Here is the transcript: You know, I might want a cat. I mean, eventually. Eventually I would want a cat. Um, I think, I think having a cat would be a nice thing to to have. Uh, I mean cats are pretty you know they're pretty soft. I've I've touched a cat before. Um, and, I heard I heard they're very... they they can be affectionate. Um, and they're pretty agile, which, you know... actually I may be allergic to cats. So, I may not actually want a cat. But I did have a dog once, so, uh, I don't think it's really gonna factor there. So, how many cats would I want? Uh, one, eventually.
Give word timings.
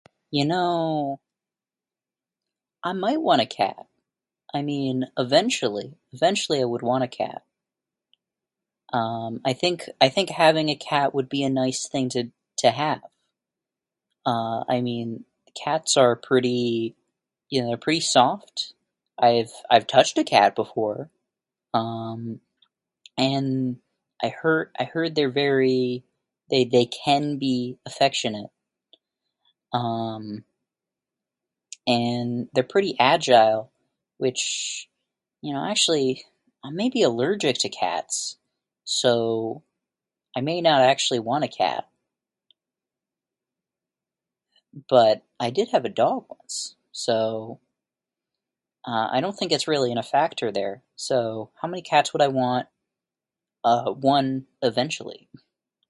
You 0.29 0.45
know, 0.45 1.19
I 2.83 2.93
might 2.93 3.21
want 3.21 3.41
a 3.41 3.45
cat. 3.45 3.85
I 4.53 4.61
mean, 4.61 5.05
eventually. 5.17 5.97
Eventually 6.13 6.61
I 6.61 6.65
would 6.65 6.81
want 6.81 7.03
a 7.03 7.07
cat. 7.07 7.43
Um, 8.93 9.39
I 9.45 9.53
think, 9.53 9.85
I 10.01 10.09
think 10.09 10.29
having 10.29 10.69
a 10.69 10.75
cat 10.75 11.13
would 11.13 11.29
be 11.29 11.43
a 11.43 11.49
nice 11.49 11.87
thing 11.87 12.09
to 12.09 12.25
to 12.57 12.69
have. 12.71 13.01
Uh, 14.25 14.63
I 14.69 14.81
mean 14.81 15.23
cats 15.65 15.97
are 15.97 16.15
pretty 16.15 16.95
you 17.49 17.61
know 17.61 17.69
they're 17.69 17.77
pretty 17.77 18.01
soft. 18.01 18.73
I've 19.17 19.51
I've 19.69 19.87
touched 19.87 20.17
a 20.17 20.25
cat 20.25 20.55
before. 20.55 21.09
Um, 21.73 22.39
and, 23.17 23.77
I 24.23 24.29
heard 24.29 24.69
I 24.79 24.83
heard 24.83 25.15
they're 25.15 25.31
very... 25.31 26.03
they 26.49 26.65
they 26.65 26.85
can 27.05 27.37
be 27.37 27.77
affectionate. 27.85 28.49
Um, 29.73 30.43
and 31.87 32.49
they're 32.53 32.63
pretty 32.69 32.95
agile, 32.99 33.71
which, 34.17 34.89
you 35.41 35.53
know... 35.53 35.65
actually 35.65 36.25
I 36.63 36.71
may 36.71 36.89
be 36.89 37.03
allergic 37.03 37.59
to 37.59 37.69
cats. 37.69 38.35
So, 38.83 39.63
I 40.35 40.41
may 40.41 40.59
not 40.61 40.81
actually 40.81 41.19
want 41.19 41.45
a 41.45 41.47
cat. 41.47 41.87
But 44.89 45.23
I 45.39 45.49
did 45.51 45.69
have 45.73 45.83
a 45.85 45.89
dog 45.89 46.23
once, 46.29 46.75
so, 46.93 47.59
uh, 48.87 49.09
I 49.11 49.19
don't 49.19 49.33
think 49.37 49.51
it's 49.51 49.67
really 49.67 49.89
gonna 49.89 50.01
factor 50.03 50.49
there. 50.51 50.81
So, 50.95 51.51
how 51.61 51.67
many 51.67 51.81
cats 51.81 52.13
would 52.13 52.21
I 52.21 52.29
want? 52.29 52.67
Uh, 53.65 53.91
one, 53.91 54.45
eventually. 54.61 55.27